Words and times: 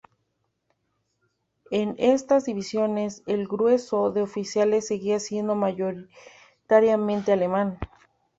En 1.69 1.93
estas 1.99 2.45
divisiones 2.45 3.21
el 3.27 3.47
grueso 3.47 4.09
de 4.09 4.23
oficiales 4.23 4.87
seguía 4.87 5.19
siendo 5.19 5.53
mayoritariamente 5.53 7.31
alemán. 7.33 7.77